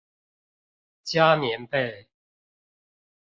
[1.03, 2.09] 加棉被